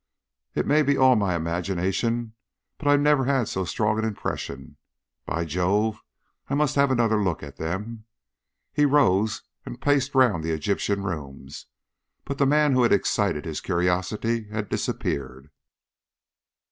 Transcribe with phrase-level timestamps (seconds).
[0.55, 2.33] It may be all imagination,
[2.79, 4.77] but I never had so strong an impression.
[5.27, 6.03] By Jove,
[6.49, 8.05] I must have another look at them!"
[8.73, 11.67] He rose and paced round the Egyptian rooms,
[12.25, 15.51] but the man who had excited his curiosity had disappeared.